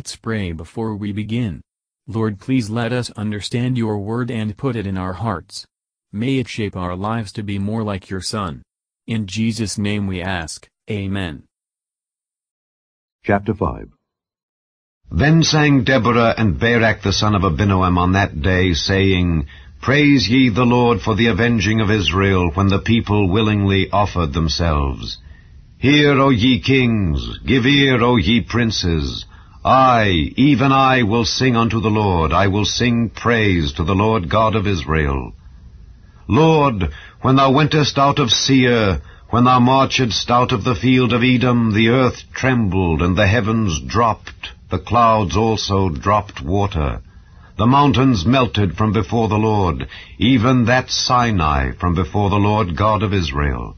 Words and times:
Let's 0.00 0.16
pray 0.16 0.52
before 0.52 0.96
we 0.96 1.12
begin. 1.12 1.60
Lord 2.06 2.40
please 2.40 2.70
let 2.70 2.90
us 2.90 3.10
understand 3.18 3.76
your 3.76 3.98
word 3.98 4.30
and 4.30 4.56
put 4.56 4.74
it 4.74 4.86
in 4.86 4.96
our 4.96 5.12
hearts. 5.12 5.66
May 6.10 6.38
it 6.38 6.48
shape 6.48 6.74
our 6.74 6.96
lives 6.96 7.32
to 7.32 7.42
be 7.42 7.58
more 7.58 7.82
like 7.82 8.08
your 8.08 8.22
Son. 8.22 8.62
In 9.06 9.26
Jesus' 9.26 9.76
name 9.76 10.06
we 10.06 10.22
ask, 10.22 10.66
Amen. 10.90 11.42
Chapter 13.24 13.52
5 13.52 13.90
Then 15.10 15.42
sang 15.42 15.84
Deborah 15.84 16.34
and 16.34 16.58
Barak 16.58 17.02
the 17.02 17.12
son 17.12 17.34
of 17.34 17.42
Abinoam 17.42 17.98
on 17.98 18.12
that 18.12 18.40
day, 18.40 18.72
saying, 18.72 19.44
Praise 19.82 20.30
ye 20.30 20.48
the 20.48 20.64
Lord 20.64 21.02
for 21.02 21.14
the 21.14 21.26
avenging 21.26 21.82
of 21.82 21.90
Israel, 21.90 22.50
when 22.54 22.68
the 22.68 22.78
people 22.78 23.28
willingly 23.28 23.90
offered 23.90 24.32
themselves. 24.32 25.18
Hear, 25.76 26.18
O 26.18 26.30
ye 26.30 26.58
kings, 26.58 27.38
give 27.44 27.66
ear, 27.66 28.02
O 28.02 28.16
ye 28.16 28.40
princes. 28.40 29.26
I, 29.64 30.32
even 30.36 30.72
I, 30.72 31.02
will 31.02 31.26
sing 31.26 31.54
unto 31.54 31.80
the 31.80 31.90
Lord, 31.90 32.32
I 32.32 32.46
will 32.46 32.64
sing 32.64 33.10
praise 33.10 33.72
to 33.74 33.84
the 33.84 33.94
Lord 33.94 34.30
God 34.30 34.56
of 34.56 34.66
Israel. 34.66 35.34
Lord, 36.26 36.90
when 37.20 37.36
thou 37.36 37.50
wentest 37.50 37.98
out 37.98 38.18
of 38.18 38.30
Seir, 38.30 39.02
when 39.28 39.44
thou 39.44 39.60
marchedst 39.60 40.30
out 40.30 40.52
of 40.52 40.64
the 40.64 40.74
field 40.74 41.12
of 41.12 41.22
Edom, 41.22 41.74
the 41.74 41.90
earth 41.90 42.22
trembled, 42.32 43.02
and 43.02 43.16
the 43.16 43.26
heavens 43.26 43.80
dropped, 43.80 44.52
the 44.70 44.78
clouds 44.78 45.36
also 45.36 45.90
dropped 45.90 46.40
water. 46.40 47.02
The 47.58 47.66
mountains 47.66 48.24
melted 48.24 48.78
from 48.78 48.94
before 48.94 49.28
the 49.28 49.38
Lord, 49.38 49.88
even 50.18 50.64
that 50.64 50.90
Sinai 50.90 51.72
from 51.72 51.94
before 51.94 52.30
the 52.30 52.36
Lord 52.36 52.76
God 52.76 53.02
of 53.02 53.12
Israel. 53.12 53.76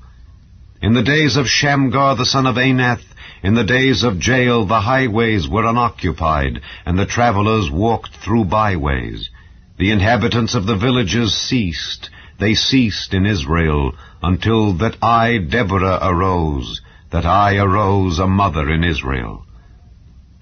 In 0.81 0.95
the 0.95 1.03
days 1.03 1.37
of 1.37 1.49
Shamgar 1.49 2.15
the 2.15 2.25
son 2.25 2.47
of 2.47 2.57
Anath, 2.57 3.03
in 3.43 3.55
the 3.55 3.65
days 3.65 4.05
of 4.05 4.25
Jael, 4.25 4.67
the 4.67 4.81
highways 4.81 5.49
were 5.49 5.65
unoccupied, 5.65 6.61
and 6.87 6.99
the 6.99 7.07
travelers 7.07 7.71
walked 7.71 8.17
through 8.17 8.45
byways. 8.45 9.31
The 9.79 9.91
inhabitants 9.91 10.55
of 10.55 10.67
the 10.67 10.77
villages 10.77 11.35
ceased, 11.35 12.09
they 12.39 12.55
ceased 12.55 13.13
in 13.13 13.27
Israel, 13.27 13.93
until 14.23 14.75
that 14.75 14.97
I, 15.03 15.39
Deborah, 15.39 15.99
arose, 16.03 16.81
that 17.11 17.27
I 17.27 17.57
arose 17.57 18.19
a 18.19 18.29
mother 18.29 18.71
in 18.71 18.85
Israel. 18.85 19.45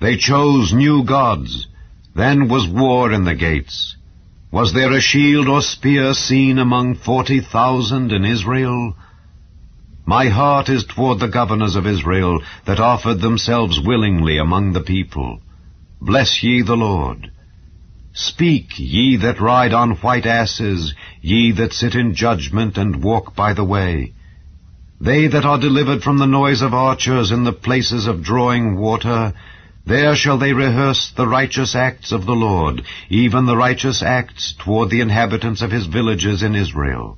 They 0.00 0.16
chose 0.16 0.72
new 0.72 1.04
gods. 1.04 1.66
Then 2.14 2.48
was 2.48 2.68
war 2.68 3.12
in 3.12 3.24
the 3.24 3.34
gates. 3.34 3.96
Was 4.52 4.72
there 4.74 4.92
a 4.92 5.00
shield 5.00 5.48
or 5.48 5.62
spear 5.62 6.12
seen 6.12 6.58
among 6.58 6.96
forty 6.96 7.40
thousand 7.40 8.12
in 8.12 8.24
Israel? 8.24 8.94
My 10.11 10.28
heart 10.28 10.69
is 10.69 10.84
toward 10.86 11.20
the 11.20 11.28
governors 11.28 11.77
of 11.77 11.86
Israel 11.86 12.42
that 12.66 12.80
offered 12.80 13.20
themselves 13.20 13.78
willingly 13.78 14.39
among 14.39 14.72
the 14.72 14.80
people. 14.80 15.41
Bless 16.00 16.42
ye 16.42 16.62
the 16.62 16.75
Lord. 16.75 17.30
Speak, 18.12 18.70
ye 18.77 19.14
that 19.19 19.41
ride 19.41 19.72
on 19.72 19.92
white 20.03 20.27
asses, 20.27 20.94
ye 21.22 21.53
that 21.53 21.72
sit 21.72 21.94
in 21.94 22.16
judgment 22.16 22.77
and 22.77 23.05
walk 23.05 23.36
by 23.36 23.53
the 23.55 23.62
way. 23.62 24.12
They 25.00 25.28
that 25.28 25.44
are 25.44 25.61
delivered 25.61 26.03
from 26.03 26.19
the 26.19 26.27
noise 26.41 26.61
of 26.61 26.75
archers 26.75 27.31
in 27.31 27.44
the 27.44 27.61
places 27.69 28.08
of 28.08 28.25
drawing 28.25 28.77
water, 28.77 29.33
there 29.86 30.16
shall 30.16 30.38
they 30.38 30.53
rehearse 30.53 31.12
the 31.16 31.28
righteous 31.28 31.77
acts 31.77 32.11
of 32.11 32.27
the 32.27 32.41
Lord, 32.48 32.83
even 33.11 33.47
the 33.47 33.56
righteous 33.56 34.03
acts 34.03 34.55
toward 34.58 34.91
the 34.91 35.03
inhabitants 35.03 35.62
of 35.62 35.70
his 35.70 35.86
villages 35.86 36.42
in 36.42 36.56
Israel. 36.56 37.16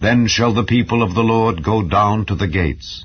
Then 0.00 0.26
shall 0.26 0.54
the 0.54 0.64
people 0.64 1.02
of 1.02 1.14
the 1.14 1.22
Lord 1.22 1.62
go 1.62 1.82
down 1.82 2.24
to 2.26 2.34
the 2.34 2.48
gates. 2.48 3.04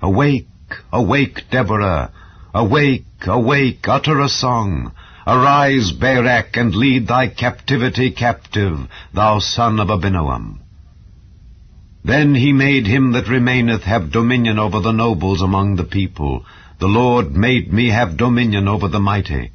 Awake, 0.00 0.48
awake, 0.92 1.44
Deborah! 1.50 2.10
Awake, 2.52 3.26
awake, 3.26 3.88
utter 3.88 4.18
a 4.20 4.28
song! 4.28 4.92
Arise, 5.26 5.92
Barak, 5.92 6.56
and 6.56 6.74
lead 6.74 7.06
thy 7.06 7.28
captivity 7.28 8.10
captive, 8.10 8.88
thou 9.14 9.38
son 9.38 9.78
of 9.78 9.88
Abinoam. 9.88 10.58
Then 12.04 12.34
he 12.34 12.52
made 12.52 12.88
him 12.88 13.12
that 13.12 13.28
remaineth 13.28 13.84
have 13.84 14.10
dominion 14.10 14.58
over 14.58 14.80
the 14.80 14.90
nobles 14.90 15.40
among 15.40 15.76
the 15.76 15.84
people. 15.84 16.44
The 16.80 16.88
Lord 16.88 17.36
made 17.36 17.72
me 17.72 17.90
have 17.90 18.16
dominion 18.16 18.66
over 18.66 18.88
the 18.88 18.98
mighty. 18.98 19.52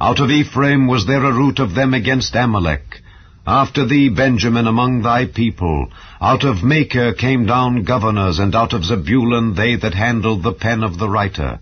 Out 0.00 0.18
of 0.18 0.32
Ephraim 0.32 0.88
was 0.88 1.06
there 1.06 1.24
a 1.24 1.32
root 1.32 1.60
of 1.60 1.76
them 1.76 1.94
against 1.94 2.34
Amalek. 2.34 3.02
After 3.46 3.86
thee, 3.86 4.10
Benjamin, 4.10 4.66
among 4.66 5.02
thy 5.02 5.24
people. 5.24 5.90
Out 6.20 6.44
of 6.44 6.62
Machir 6.62 7.14
came 7.14 7.46
down 7.46 7.84
governors, 7.84 8.38
and 8.38 8.54
out 8.54 8.74
of 8.74 8.84
Zebulun 8.84 9.54
they 9.54 9.76
that 9.76 9.94
handled 9.94 10.42
the 10.42 10.52
pen 10.52 10.82
of 10.82 10.98
the 10.98 11.08
writer. 11.08 11.58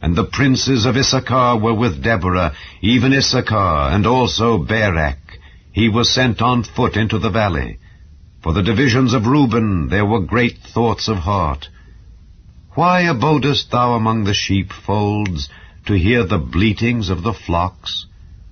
And 0.00 0.14
the 0.14 0.24
princes 0.24 0.86
of 0.86 0.96
Issachar 0.96 1.58
were 1.58 1.74
with 1.74 2.02
Deborah, 2.02 2.52
even 2.80 3.12
Issachar, 3.12 3.90
and 3.92 4.06
also 4.06 4.58
Barak. 4.58 5.18
He 5.72 5.88
was 5.88 6.14
sent 6.14 6.40
on 6.40 6.62
foot 6.62 6.96
into 6.96 7.18
the 7.18 7.30
valley. 7.30 7.78
For 8.42 8.52
the 8.52 8.62
divisions 8.62 9.12
of 9.12 9.26
Reuben 9.26 9.88
there 9.88 10.06
were 10.06 10.20
great 10.20 10.58
thoughts 10.58 11.08
of 11.08 11.18
heart. 11.18 11.68
Why 12.74 13.02
abodest 13.02 13.70
thou 13.70 13.94
among 13.94 14.24
the 14.24 14.34
sheepfolds, 14.34 15.48
to 15.86 15.94
hear 15.94 16.24
the 16.24 16.38
bleatings 16.38 17.10
of 17.10 17.22
the 17.22 17.34
flocks? 17.34 18.06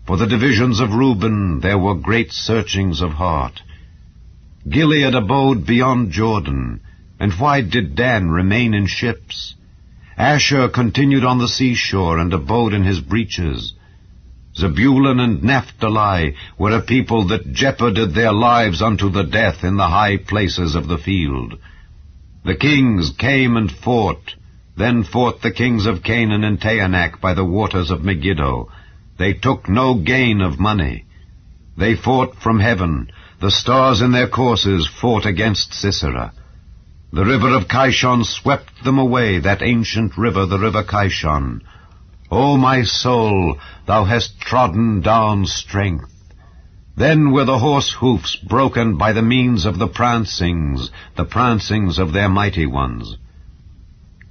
For 0.09 0.17
the 0.17 0.27
divisions 0.27 0.81
of 0.81 0.95
Reuben 0.95 1.61
there 1.61 1.77
were 1.77 1.95
great 1.95 2.33
searchings 2.33 3.03
of 3.03 3.11
heart. 3.11 3.61
Gilead 4.67 5.15
abode 5.15 5.67
beyond 5.67 6.13
Jordan, 6.13 6.81
and 7.21 7.35
why 7.35 7.61
did 7.61 7.95
Dan 7.95 8.31
remain 8.31 8.73
in 8.73 8.87
ships? 8.87 9.55
Asher 10.17 10.71
continued 10.71 11.27
on 11.27 11.37
the 11.37 11.47
seashore 11.47 12.19
and 12.19 12.33
abode 12.33 12.73
in 12.73 12.85
his 12.85 13.01
breaches. 13.01 13.75
Zebulun 14.57 15.21
and 15.21 15.43
Naphtali 15.43 16.37
were 16.57 16.75
a 16.75 16.81
people 16.81 17.27
that 17.27 17.53
jeoparded 17.53 18.15
their 18.15 18.33
lives 18.33 18.81
unto 18.81 19.11
the 19.11 19.25
death 19.25 19.63
in 19.63 19.77
the 19.77 19.89
high 19.89 20.17
places 20.17 20.75
of 20.75 20.89
the 20.89 20.97
field. 20.97 21.59
The 22.47 22.57
kings 22.57 23.11
came 23.11 23.59
and 23.59 23.71
fought. 23.71 24.37
Then 24.75 25.05
fought 25.05 25.43
the 25.43 25.53
kings 25.53 25.85
of 25.85 26.03
Canaan 26.03 26.45
and 26.45 26.59
Taanach 26.59 27.21
by 27.21 27.35
the 27.35 27.45
waters 27.45 27.91
of 27.91 28.03
Megiddo. 28.03 28.71
They 29.19 29.33
took 29.33 29.69
no 29.69 29.95
gain 29.95 30.41
of 30.41 30.61
money. 30.61 31.05
They 31.77 31.97
fought 31.97 32.37
from 32.37 32.61
heaven. 32.61 33.11
The 33.41 33.51
stars 33.51 34.01
in 34.01 34.12
their 34.12 34.29
courses 34.29 34.87
fought 35.01 35.27
against 35.27 35.75
Sisera. 35.75 36.33
The 37.12 37.25
river 37.25 37.55
of 37.55 37.69
Kishon 37.69 38.25
swept 38.25 38.84
them 38.84 38.99
away, 38.99 39.39
that 39.41 39.62
ancient 39.62 40.17
river, 40.17 40.47
the 40.47 40.59
river 40.59 40.83
Kishon. 40.83 41.62
O 42.31 42.57
my 42.57 42.83
soul, 42.83 43.59
thou 43.87 44.05
hast 44.05 44.41
trodden 44.41 45.01
down 45.01 45.47
strength. 45.47 46.12
Then 46.97 47.31
were 47.31 47.45
the 47.45 47.59
horse 47.59 47.93
hoofs 47.93 48.37
broken 48.37 48.99
by 48.99 49.12
the 49.12 49.23
means 49.23 49.65
of 49.65 49.78
the 49.78 49.89
prancings, 49.89 50.91
the 51.17 51.25
prancings 51.25 51.99
of 51.99 52.12
their 52.12 52.28
mighty 52.28 52.67
ones. 52.67 53.17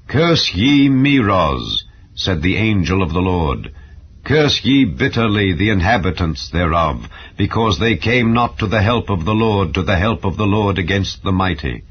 Curse 0.07 0.53
ye 0.53 0.87
Meroz, 0.89 1.83
said 2.13 2.41
the 2.41 2.57
angel 2.57 3.01
of 3.01 3.13
the 3.13 3.21
Lord. 3.21 3.73
Curse 4.27 4.65
ye 4.65 4.83
bitterly 4.83 5.53
the 5.53 5.69
inhabitants 5.69 6.49
thereof, 6.49 7.07
because 7.37 7.79
they 7.79 7.95
came 7.95 8.33
not 8.33 8.59
to 8.59 8.67
the 8.67 8.81
help 8.81 9.09
of 9.09 9.23
the 9.23 9.33
Lord, 9.33 9.73
to 9.75 9.83
the 9.83 9.95
help 9.95 10.25
of 10.25 10.35
the 10.35 10.45
Lord 10.45 10.77
against 10.77 11.23
the 11.23 11.31
mighty. 11.31 11.85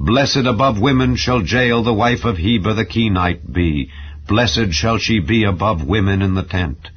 Blessed 0.00 0.46
above 0.46 0.80
women 0.80 1.16
shall 1.16 1.42
Jael 1.42 1.82
the 1.82 1.92
wife 1.92 2.24
of 2.24 2.38
Heber 2.38 2.72
the 2.72 2.86
Kenite 2.86 3.52
be. 3.52 3.90
Blessed 4.26 4.72
shall 4.72 4.96
she 4.96 5.18
be 5.18 5.44
above 5.44 5.86
women 5.86 6.22
in 6.22 6.34
the 6.34 6.44
tent. 6.44 6.88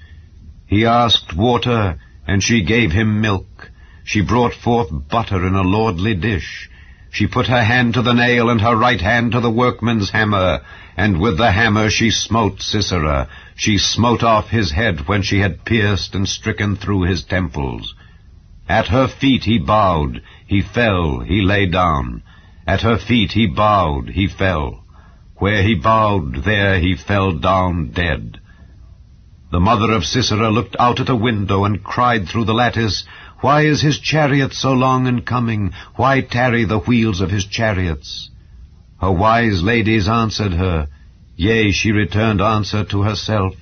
He 0.66 0.86
asked 0.86 1.36
water, 1.36 2.00
and 2.26 2.42
she 2.42 2.64
gave 2.64 2.94
him 2.94 3.20
milk. 3.20 3.70
She 4.06 4.22
brought 4.22 4.54
forth 4.54 5.10
butter 5.10 5.46
in 5.46 5.56
a 5.56 5.62
lordly 5.62 6.14
dish. 6.14 6.70
She 7.14 7.28
put 7.28 7.48
her 7.48 7.64
hand 7.64 7.94
to 7.96 8.02
the 8.02 8.14
nail, 8.14 8.50
and 8.50 8.62
her 8.62 8.76
right 8.76 9.02
hand 9.02 9.34
to 9.34 9.42
the 9.42 9.52
workman's 9.52 10.12
hammer, 10.12 10.62
and 10.96 11.20
with 11.20 11.38
the 11.38 11.52
hammer 11.52 11.90
she 11.90 12.10
smote 12.10 12.62
Sisera. 12.62 13.28
She 13.56 13.78
smote 13.78 14.24
off 14.24 14.50
his 14.50 14.72
head 14.72 15.08
when 15.10 15.22
she 15.22 15.40
had 15.40 15.66
pierced 15.66 16.16
and 16.16 16.28
stricken 16.28 16.78
through 16.78 17.02
his 17.02 17.24
temples. 17.24 17.94
At 18.70 18.88
her 18.88 19.10
feet 19.10 19.44
he 19.44 19.60
bowed, 19.60 20.22
he 20.48 20.62
fell, 20.62 21.20
he 21.20 21.42
lay 21.42 21.66
down. 21.66 22.24
At 22.66 22.82
her 22.82 22.98
feet 22.98 23.34
he 23.34 23.46
bowed, 23.46 24.12
he 24.12 24.28
fell. 24.28 24.86
Where 25.36 25.64
he 25.64 25.76
bowed, 25.76 26.46
there 26.46 26.80
he 26.80 26.96
fell 26.96 27.34
down 27.34 27.90
dead. 27.90 28.40
The 29.52 29.60
mother 29.60 29.92
of 29.92 30.06
Sisera 30.06 30.50
looked 30.50 30.78
out 30.80 31.02
at 31.02 31.10
a 31.10 31.16
window 31.16 31.66
and 31.66 31.84
cried 31.84 32.30
through 32.30 32.46
the 32.46 32.54
lattice, 32.54 33.04
Why 33.42 33.64
is 33.64 33.82
his 33.82 34.00
chariot 34.00 34.54
so 34.54 34.72
long 34.72 35.08
in 35.08 35.24
coming? 35.24 35.74
Why 35.96 36.22
tarry 36.22 36.64
the 36.66 36.78
wheels 36.78 37.22
of 37.22 37.32
his 37.32 37.46
chariots? 37.46 38.30
Her 39.00 39.12
wise 39.12 39.64
ladies 39.64 40.08
answered 40.08 40.54
her, 40.54 40.88
Yea, 41.36 41.72
she 41.72 41.92
returned 41.92 42.40
answer 42.40 42.84
to 42.86 43.02
herself. 43.02 43.56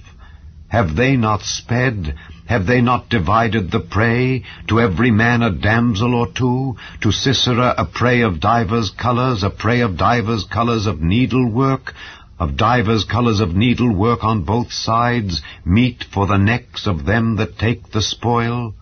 Have 0.68 0.98
they 0.98 1.16
not 1.16 1.44
sped? 1.44 2.14
Have 2.48 2.66
they 2.66 2.82
not 2.82 3.08
divided 3.08 3.72
the 3.72 3.80
prey? 3.80 4.44
To 4.68 4.82
every 4.82 5.12
man 5.12 5.42
a 5.42 5.50
damsel 5.50 6.14
or 6.14 6.28
two? 6.28 6.76
To 7.00 7.12
Sisera 7.14 7.74
a 7.78 7.86
prey 7.86 8.20
of 8.20 8.42
divers 8.42 8.90
colors, 8.90 9.44
a 9.44 9.50
prey 9.50 9.80
of 9.80 9.96
divers 9.96 10.44
colors 10.44 10.88
of 10.88 11.00
needlework? 11.00 11.94
of 12.38 12.56
divers 12.56 13.04
colours 13.04 13.42
of 13.42 13.54
needlework 13.54 14.24
on 14.24 14.44
both 14.44 14.72
sides, 14.72 15.42
meet 15.66 16.06
for 16.14 16.26
the 16.26 16.38
necks 16.38 16.88
of 16.88 17.06
them 17.06 17.36
that 17.36 17.58
take 17.58 17.92
the 17.92 18.02
spoil? 18.02 18.74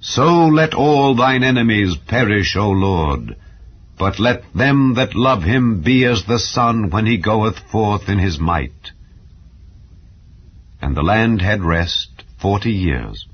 So 0.00 0.46
let 0.46 0.74
all 0.74 1.14
thine 1.14 1.42
enemies 1.42 1.96
perish, 1.96 2.56
O 2.56 2.70
Lord, 2.70 3.36
but 3.98 4.20
let 4.20 4.44
them 4.54 4.94
that 4.94 5.16
love 5.16 5.42
him 5.42 5.80
be 5.80 6.04
as 6.04 6.24
the 6.24 6.38
sun 6.38 6.90
when 6.90 7.04
he 7.04 7.16
goeth 7.16 7.58
forth 7.58 8.08
in 8.08 8.18
his 8.18 8.38
might. 8.38 8.92
And 10.80 10.96
the 10.96 11.02
land 11.02 11.42
had 11.42 11.64
rest 11.64 12.24
forty 12.36 12.70
years. 12.70 13.26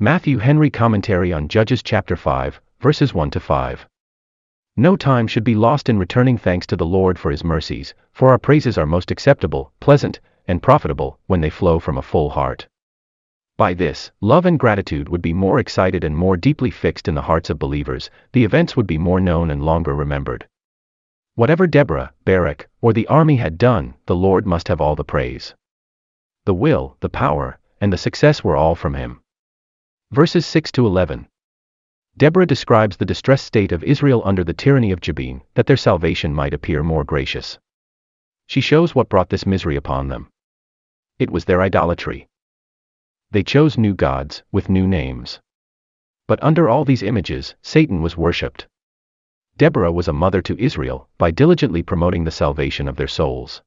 Matthew 0.00 0.38
Henry 0.38 0.68
Commentary 0.68 1.32
on 1.32 1.48
Judges 1.48 1.82
chapter 1.82 2.16
5, 2.16 2.60
verses 2.80 3.14
1 3.14 3.30
to 3.30 3.40
5. 3.40 3.86
No 4.76 4.96
time 4.96 5.28
should 5.28 5.44
be 5.44 5.54
lost 5.54 5.88
in 5.88 5.98
returning 5.98 6.36
thanks 6.36 6.66
to 6.66 6.76
the 6.76 6.84
Lord 6.84 7.18
for 7.18 7.30
his 7.30 7.44
mercies, 7.44 7.94
for 8.12 8.30
our 8.30 8.38
praises 8.38 8.76
are 8.76 8.84
most 8.84 9.10
acceptable, 9.12 9.72
pleasant, 9.80 10.20
and 10.48 10.62
profitable 10.62 11.18
when 11.26 11.40
they 11.40 11.50
flow 11.50 11.78
from 11.78 11.96
a 11.96 12.02
full 12.02 12.30
heart. 12.30 12.66
By 13.58 13.72
this, 13.72 14.10
love 14.20 14.44
and 14.44 14.58
gratitude 14.58 15.08
would 15.08 15.22
be 15.22 15.32
more 15.32 15.58
excited 15.58 16.04
and 16.04 16.14
more 16.14 16.36
deeply 16.36 16.70
fixed 16.70 17.08
in 17.08 17.14
the 17.14 17.22
hearts 17.22 17.48
of 17.48 17.58
believers, 17.58 18.10
the 18.32 18.44
events 18.44 18.76
would 18.76 18.86
be 18.86 18.98
more 18.98 19.18
known 19.18 19.50
and 19.50 19.64
longer 19.64 19.94
remembered. 19.94 20.46
Whatever 21.36 21.66
Deborah, 21.66 22.12
Barak, 22.26 22.68
or 22.82 22.92
the 22.92 23.06
army 23.06 23.36
had 23.36 23.56
done, 23.56 23.94
the 24.04 24.14
Lord 24.14 24.46
must 24.46 24.68
have 24.68 24.82
all 24.82 24.94
the 24.94 25.04
praise. 25.04 25.54
The 26.44 26.52
will, 26.52 26.98
the 27.00 27.08
power, 27.08 27.58
and 27.80 27.90
the 27.90 27.98
success 27.98 28.44
were 28.44 28.56
all 28.56 28.74
from 28.74 28.92
him. 28.92 29.22
Verses 30.10 30.44
6 30.44 30.70
to 30.72 30.86
11. 30.86 31.26
Deborah 32.14 32.46
describes 32.46 32.98
the 32.98 33.06
distressed 33.06 33.46
state 33.46 33.72
of 33.72 33.82
Israel 33.84 34.20
under 34.26 34.44
the 34.44 34.54
tyranny 34.54 34.92
of 34.92 35.00
Jabin, 35.00 35.40
that 35.54 35.66
their 35.66 35.78
salvation 35.78 36.34
might 36.34 36.52
appear 36.52 36.82
more 36.82 37.04
gracious. 37.04 37.58
She 38.46 38.60
shows 38.60 38.94
what 38.94 39.08
brought 39.08 39.30
this 39.30 39.46
misery 39.46 39.76
upon 39.76 40.08
them. 40.08 40.28
It 41.18 41.30
was 41.30 41.46
their 41.46 41.62
idolatry. 41.62 42.28
They 43.30 43.42
chose 43.42 43.76
new 43.76 43.94
gods, 43.94 44.42
with 44.52 44.68
new 44.68 44.86
names. 44.86 45.40
But 46.28 46.42
under 46.42 46.68
all 46.68 46.84
these 46.84 47.02
images, 47.02 47.54
Satan 47.62 48.02
was 48.02 48.16
worshipped. 48.16 48.66
Deborah 49.56 49.92
was 49.92 50.08
a 50.08 50.12
mother 50.12 50.42
to 50.42 50.58
Israel, 50.58 51.08
by 51.18 51.30
diligently 51.30 51.82
promoting 51.82 52.24
the 52.24 52.30
salvation 52.30 52.88
of 52.88 52.96
their 52.96 53.08
souls. 53.08 53.62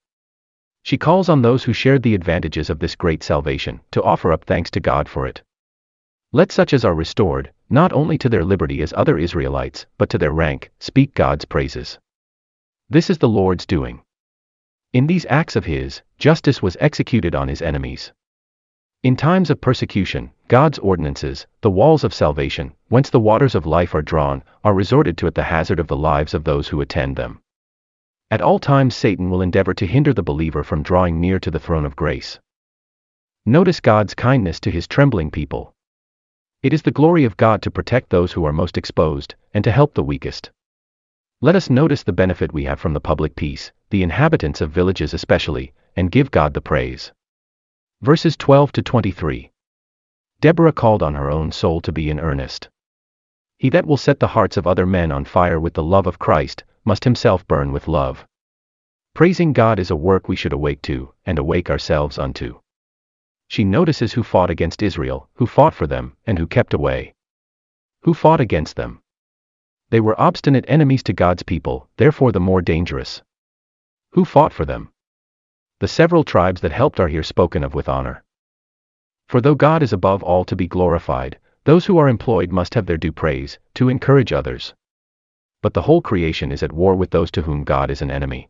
She 0.84 0.98
calls 0.98 1.30
on 1.30 1.42
those 1.42 1.64
who 1.64 1.74
shared 1.74 2.04
the 2.04 2.16
advantages 2.16 2.70
of 2.70 2.80
this 2.80 2.96
great 2.96 3.24
salvation, 3.24 3.82
to 3.92 4.04
offer 4.04 4.32
up 4.32 4.46
thanks 4.46 4.72
to 4.72 4.80
God 4.80 5.10
for 5.10 5.26
it. 5.26 5.42
Let 6.32 6.52
such 6.52 6.74
as 6.74 6.86
are 6.86 6.94
restored, 6.94 7.52
not 7.70 7.92
only 7.92 8.18
to 8.20 8.30
their 8.30 8.46
liberty 8.46 8.82
as 8.82 8.94
other 8.94 9.18
Israelites, 9.18 9.88
but 9.98 10.10
to 10.12 10.18
their 10.18 10.32
rank, 10.32 10.72
speak 10.80 11.16
God's 11.16 11.46
praises. 11.46 11.98
This 12.90 13.10
is 13.10 13.18
the 13.18 13.30
Lord's 13.30 13.66
doing. 13.66 14.04
In 14.94 15.08
these 15.08 15.26
acts 15.30 15.56
of 15.56 15.66
His, 15.66 16.02
justice 16.18 16.62
was 16.62 16.78
executed 16.80 17.34
on 17.36 17.48
His 17.48 17.62
enemies. 17.62 18.14
In 19.02 19.16
times 19.16 19.50
of 19.50 19.62
persecution, 19.62 20.32
God's 20.50 20.78
ordinances, 20.78 21.48
the 21.62 21.72
walls 21.72 22.04
of 22.04 22.14
salvation, 22.14 22.74
whence 22.90 23.10
the 23.10 23.20
waters 23.22 23.56
of 23.56 23.66
life 23.66 23.96
are 23.96 24.02
drawn, 24.02 24.44
are 24.62 24.74
resorted 24.74 25.18
to 25.20 25.28
at 25.28 25.36
the 25.36 25.44
hazard 25.44 25.80
of 25.80 25.88
the 25.88 25.96
lives 25.96 26.34
of 26.34 26.44
those 26.44 26.68
who 26.68 26.82
attend 26.82 27.16
them. 27.16 27.40
At 28.30 28.42
all 28.42 28.60
times 28.60 28.98
Satan 28.98 29.30
will 29.30 29.42
endeavor 29.42 29.74
to 29.74 29.88
hinder 29.88 30.14
the 30.14 30.22
believer 30.22 30.66
from 30.66 30.84
drawing 30.84 31.22
near 31.22 31.40
to 31.40 31.50
the 31.50 31.62
throne 31.62 31.86
of 31.86 31.96
grace. 31.96 32.42
Notice 33.46 33.80
God's 33.80 34.14
kindness 34.14 34.60
to 34.60 34.70
his 34.70 34.86
trembling 34.86 35.32
people. 35.32 35.74
It 36.62 36.74
is 36.74 36.82
the 36.82 36.92
glory 36.92 37.24
of 37.24 37.38
God 37.38 37.62
to 37.62 37.72
protect 37.72 38.10
those 38.10 38.34
who 38.34 38.44
are 38.44 38.52
most 38.52 38.78
exposed, 38.78 39.34
and 39.54 39.64
to 39.64 39.72
help 39.72 39.94
the 39.94 40.04
weakest. 40.04 40.52
Let 41.40 41.56
us 41.56 41.70
notice 41.70 42.04
the 42.04 42.12
benefit 42.12 42.52
we 42.52 42.66
have 42.66 42.82
from 42.82 42.92
the 42.92 43.00
public 43.00 43.38
peace, 43.38 43.72
the 43.92 44.04
inhabitants 44.04 44.60
of 44.60 44.72
villages 44.72 45.14
especially, 45.14 45.72
and 45.96 46.12
give 46.12 46.32
God 46.32 46.54
the 46.54 46.60
praise. 46.60 47.14
Verses 48.02 48.38
12 48.38 48.72
to 48.74 48.82
23. 48.82 49.52
Deborah 50.40 50.72
called 50.72 51.04
on 51.04 51.16
her 51.16 51.30
own 51.30 51.52
soul 51.52 51.82
to 51.82 51.92
be 51.92 52.10
in 52.10 52.20
earnest. 52.20 52.70
He 53.58 53.70
that 53.70 53.86
will 53.86 53.98
set 53.98 54.20
the 54.20 54.28
hearts 54.28 54.58
of 54.58 54.66
other 54.66 54.86
men 54.86 55.12
on 55.12 55.26
fire 55.26 55.60
with 55.60 55.74
the 55.74 55.84
love 55.84 56.08
of 56.08 56.20
Christ, 56.20 56.64
must 56.86 57.04
himself 57.04 57.48
burn 57.48 57.72
with 57.72 57.88
love. 57.88 58.26
Praising 59.14 59.54
God 59.54 59.80
is 59.80 59.92
a 59.92 59.96
work 59.96 60.28
we 60.28 60.36
should 60.36 60.54
awake 60.54 60.82
to, 60.84 61.14
and 61.26 61.38
awake 61.38 61.70
ourselves 61.70 62.18
unto 62.18 62.60
she 63.50 63.64
notices 63.64 64.14
who 64.14 64.22
fought 64.22 64.52
against 64.52 64.84
Israel, 64.84 65.28
who 65.34 65.48
fought 65.48 65.74
for 65.74 65.88
them, 65.88 66.16
and 66.28 66.38
who 66.38 66.46
kept 66.46 66.72
away. 66.72 67.16
Who 68.04 68.14
fought 68.14 68.40
against 68.40 68.76
them? 68.76 69.02
They 69.90 70.00
were 70.00 70.22
obstinate 70.22 70.66
enemies 70.68 71.02
to 71.04 71.14
God's 71.14 71.42
people, 71.42 71.90
therefore 71.98 72.32
the 72.32 72.40
more 72.40 72.62
dangerous. 72.62 73.24
Who 74.12 74.24
fought 74.24 74.54
for 74.54 74.66
them? 74.66 74.94
The 75.80 75.88
several 75.88 76.26
tribes 76.26 76.60
that 76.62 76.74
helped 76.74 77.00
are 77.00 77.08
here 77.08 77.24
spoken 77.24 77.64
of 77.64 77.74
with 77.74 77.88
honor. 77.88 78.24
For 79.30 79.40
though 79.40 79.56
God 79.56 79.82
is 79.82 79.94
above 79.94 80.22
all 80.22 80.44
to 80.44 80.56
be 80.56 80.68
glorified, 80.68 81.40
those 81.64 81.86
who 81.86 81.98
are 81.98 82.10
employed 82.10 82.52
must 82.52 82.74
have 82.74 82.86
their 82.86 82.98
due 82.98 83.14
praise, 83.14 83.60
to 83.76 83.88
encourage 83.88 84.34
others. 84.34 84.74
But 85.62 85.74
the 85.74 85.84
whole 85.84 86.02
creation 86.02 86.52
is 86.52 86.64
at 86.64 86.74
war 86.74 86.96
with 86.96 87.12
those 87.12 87.32
to 87.32 87.44
whom 87.44 87.64
God 87.64 87.90
is 87.90 88.02
an 88.02 88.12
enemy. 88.12 88.50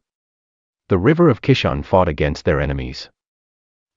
The 0.87 0.97
river 0.97 1.29
of 1.29 1.41
Kishon 1.41 1.83
fought 1.83 2.07
against 2.07 2.45
their 2.45 2.59
enemies. 2.59 3.11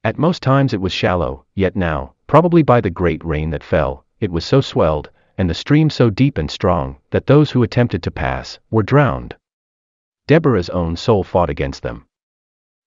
At 0.05 0.19
most 0.19 0.43
times 0.43 0.75
it 0.75 0.81
was 0.81 0.93
shallow, 0.93 1.47
yet 1.55 1.75
now, 1.75 2.15
probably 2.27 2.63
by 2.63 2.83
the 2.83 2.91
great 2.91 3.25
rain 3.25 3.49
that 3.51 3.65
fell, 3.65 4.05
it 4.21 4.31
was 4.31 4.45
so 4.45 4.61
swelled, 4.61 5.09
and 5.39 5.49
the 5.49 5.55
stream 5.55 5.89
so 5.89 6.11
deep 6.11 6.37
and 6.37 6.51
strong, 6.51 6.99
that 7.11 7.29
those 7.29 7.53
who 7.53 7.63
attempted 7.63 8.03
to 8.03 8.11
pass, 8.11 8.59
were 8.71 8.83
drowned. 8.83 9.37
Deborah's 10.27 10.69
own 10.69 10.97
soul 10.97 11.25
fought 11.25 11.49
against 11.49 11.83
them. 11.83 12.07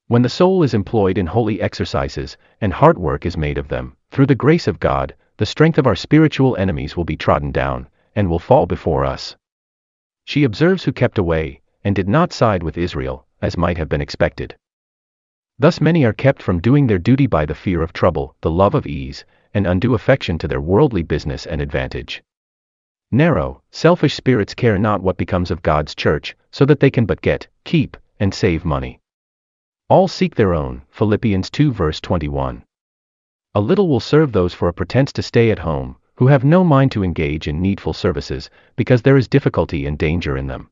When 0.08 0.22
the 0.22 0.30
soul 0.30 0.62
is 0.62 0.76
employed 0.76 1.18
in 1.18 1.26
holy 1.26 1.60
exercises, 1.60 2.38
and 2.62 2.72
heart 2.72 2.96
work 2.96 3.26
is 3.26 3.36
made 3.36 3.58
of 3.58 3.70
them, 3.70 3.98
through 4.12 4.28
the 4.28 4.36
grace 4.36 4.68
of 4.68 4.80
God, 4.80 5.16
the 5.38 5.48
strength 5.48 5.80
of 5.80 5.88
our 5.88 5.96
spiritual 5.96 6.56
enemies 6.58 6.96
will 6.96 7.06
be 7.06 7.18
trodden 7.18 7.52
down, 7.52 7.88
and 8.16 8.30
will 8.30 8.38
fall 8.38 8.68
before 8.68 9.04
us. 9.04 9.36
She 10.24 10.44
observes 10.44 10.84
who 10.84 10.92
kept 10.92 11.18
away, 11.18 11.62
and 11.84 11.96
did 11.96 12.08
not 12.08 12.32
side 12.32 12.62
with 12.62 12.78
Israel, 12.78 13.26
as 13.42 13.58
might 13.58 13.78
have 13.80 13.90
been 13.90 14.00
expected. 14.00 14.56
Thus 15.58 15.82
many 15.82 16.06
are 16.06 16.14
kept 16.14 16.44
from 16.44 16.62
doing 16.62 16.86
their 16.86 17.00
duty 17.00 17.26
by 17.26 17.48
the 17.48 17.56
fear 17.56 17.82
of 17.82 17.92
trouble, 17.92 18.36
the 18.42 18.52
love 18.52 18.76
of 18.76 18.86
ease, 18.86 19.26
and 19.56 19.66
undue 19.66 19.96
affection 19.96 20.38
to 20.38 20.48
their 20.48 20.62
worldly 20.62 21.02
business 21.02 21.48
and 21.48 21.62
advantage. 21.62 22.22
Narrow, 23.12 23.64
selfish 23.72 24.14
spirits 24.14 24.54
care 24.54 24.78
not 24.78 25.02
what 25.02 25.18
becomes 25.18 25.50
of 25.50 25.64
God's 25.64 25.96
church, 25.96 26.36
so 26.52 26.64
that 26.66 26.80
they 26.80 26.92
can 26.92 27.08
but 27.08 27.22
get, 27.22 27.48
keep, 27.64 27.98
and 28.20 28.34
save 28.36 28.64
money. 28.64 29.00
All 29.88 30.08
seek 30.08 30.34
their 30.34 30.56
own, 30.56 30.82
Philippians 30.90 31.52
2 31.52 31.72
verse 31.72 32.02
21. 32.02 32.64
A 33.54 33.62
little 33.62 33.88
will 33.88 34.00
serve 34.00 34.32
those 34.32 34.52
for 34.52 34.68
a 34.68 34.74
pretense 34.74 35.14
to 35.14 35.22
stay 35.22 35.52
at 35.52 35.60
home, 35.60 35.98
who 36.16 36.26
have 36.26 36.44
no 36.44 36.64
mind 36.64 36.92
to 36.94 37.04
engage 37.04 37.48
in 37.48 37.62
needful 37.62 37.94
services, 37.94 38.50
because 38.76 39.04
there 39.04 39.16
is 39.16 39.28
difficulty 39.28 39.86
and 39.86 39.96
danger 39.96 40.36
in 40.36 40.48
them. 40.48 40.72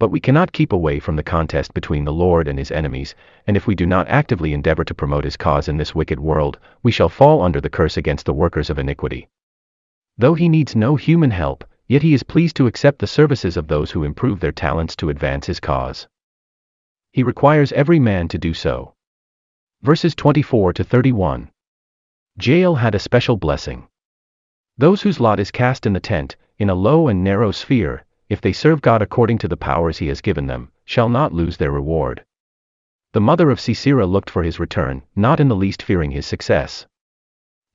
But 0.00 0.08
we 0.08 0.18
cannot 0.18 0.50
keep 0.50 0.72
away 0.72 0.98
from 0.98 1.14
the 1.14 1.22
contest 1.22 1.72
between 1.72 2.04
the 2.04 2.12
Lord 2.12 2.48
and 2.48 2.58
his 2.58 2.72
enemies, 2.72 3.14
and 3.46 3.56
if 3.56 3.68
we 3.68 3.76
do 3.76 3.86
not 3.86 4.08
actively 4.08 4.52
endeavor 4.52 4.82
to 4.82 4.92
promote 4.94 5.22
his 5.22 5.36
cause 5.36 5.68
in 5.68 5.76
this 5.76 5.94
wicked 5.94 6.18
world, 6.18 6.58
we 6.82 6.90
shall 6.90 7.08
fall 7.08 7.42
under 7.42 7.60
the 7.60 7.70
curse 7.70 7.96
against 7.96 8.26
the 8.26 8.34
workers 8.34 8.70
of 8.70 8.78
iniquity. 8.80 9.28
Though 10.18 10.34
he 10.34 10.48
needs 10.48 10.74
no 10.74 10.96
human 10.96 11.30
help, 11.30 11.62
yet 11.86 12.02
he 12.02 12.12
is 12.12 12.24
pleased 12.24 12.56
to 12.56 12.66
accept 12.66 12.98
the 12.98 13.06
services 13.06 13.56
of 13.56 13.68
those 13.68 13.92
who 13.92 14.02
improve 14.02 14.40
their 14.40 14.50
talents 14.50 14.96
to 14.96 15.10
advance 15.10 15.46
his 15.46 15.60
cause. 15.60 16.08
He 17.16 17.22
requires 17.22 17.72
every 17.72 17.98
man 17.98 18.28
to 18.28 18.36
do 18.36 18.52
so. 18.52 18.92
Verses 19.80 20.14
24 20.14 20.74
to 20.74 20.84
31. 20.84 21.50
Jael 22.38 22.74
had 22.74 22.94
a 22.94 22.98
special 22.98 23.38
blessing. 23.38 23.88
Those 24.76 25.00
whose 25.00 25.18
lot 25.18 25.40
is 25.40 25.50
cast 25.50 25.86
in 25.86 25.94
the 25.94 25.98
tent, 25.98 26.36
in 26.58 26.68
a 26.68 26.74
low 26.74 27.08
and 27.08 27.24
narrow 27.24 27.52
sphere, 27.52 28.04
if 28.28 28.42
they 28.42 28.52
serve 28.52 28.82
God 28.82 29.00
according 29.00 29.38
to 29.38 29.48
the 29.48 29.56
powers 29.56 29.96
he 29.96 30.08
has 30.08 30.20
given 30.20 30.46
them, 30.46 30.70
shall 30.84 31.08
not 31.08 31.32
lose 31.32 31.56
their 31.56 31.70
reward. 31.70 32.22
The 33.14 33.22
mother 33.22 33.48
of 33.48 33.60
Sisera 33.60 34.04
looked 34.04 34.28
for 34.28 34.42
his 34.42 34.60
return, 34.60 35.02
not 35.16 35.40
in 35.40 35.48
the 35.48 35.56
least 35.56 35.82
fearing 35.82 36.10
his 36.10 36.26
success. 36.26 36.86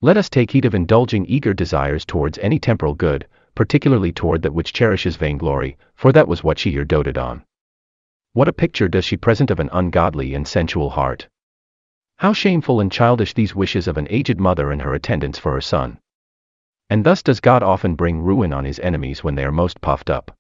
Let 0.02 0.18
us 0.18 0.30
take 0.30 0.52
heed 0.52 0.66
of 0.66 0.76
indulging 0.76 1.26
eager 1.26 1.56
desires 1.56 2.06
towards 2.06 2.38
any 2.44 2.60
temporal 2.60 2.94
good, 2.94 3.26
particularly 3.56 4.12
toward 4.12 4.44
that 4.44 4.54
which 4.54 4.72
cherishes 4.72 5.16
vainglory, 5.16 5.78
for 5.96 6.12
that 6.12 6.28
was 6.28 6.44
what 6.44 6.60
she 6.60 6.70
here 6.70 6.86
doted 6.86 7.18
on. 7.18 7.44
What 8.34 8.48
a 8.48 8.54
picture 8.54 8.88
does 8.88 9.04
she 9.04 9.18
present 9.18 9.52
of 9.52 9.60
an 9.60 9.70
ungodly 9.74 10.34
and 10.34 10.48
sensual 10.48 10.92
heart. 10.92 11.28
How 12.18 12.32
shameful 12.32 12.80
and 12.80 12.92
childish 12.92 13.34
these 13.34 13.54
wishes 13.54 13.88
of 13.88 13.98
an 13.98 14.08
aged 14.10 14.40
mother 14.40 14.72
and 14.72 14.82
her 14.82 14.94
attendants 14.94 15.38
for 15.38 15.52
her 15.52 15.62
son. 15.62 16.00
And 16.90 17.06
thus 17.06 17.22
does 17.22 17.42
God 17.42 17.62
often 17.62 17.96
bring 17.96 18.22
ruin 18.22 18.54
on 18.54 18.64
his 18.64 18.80
enemies 18.80 19.24
when 19.24 19.36
they 19.36 19.44
are 19.44 19.52
most 19.52 19.82
puffed 19.82 20.10
up. 20.10 20.38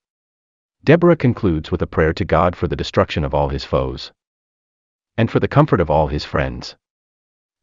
Deborah 0.83 1.17
concludes 1.17 1.69
with 1.69 1.81
a 1.81 1.88
prayer 1.88 2.13
to 2.13 2.24
God 2.24 2.55
for 2.55 2.67
the 2.67 2.75
destruction 2.77 3.25
of 3.25 3.33
all 3.33 3.50
his 3.50 3.65
foes. 3.65 4.12
And 5.17 5.29
for 5.29 5.41
the 5.41 5.48
comfort 5.50 5.81
of 5.81 5.89
all 5.89 6.07
his 6.07 6.24
friends. 6.24 6.77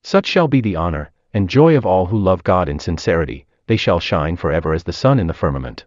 Such 0.02 0.26
shall 0.26 0.48
be 0.48 0.60
the 0.60 0.76
honor 0.76 1.10
and 1.32 1.48
joy 1.48 1.76
of 1.76 1.86
all 1.86 2.06
who 2.06 2.18
love 2.18 2.44
God 2.44 2.68
in 2.68 2.78
sincerity, 2.78 3.46
they 3.66 3.76
shall 3.76 4.00
shine 4.00 4.36
forever 4.36 4.72
as 4.72 4.84
the 4.84 4.92
sun 4.92 5.18
in 5.18 5.26
the 5.26 5.34
firmament. 5.34 5.86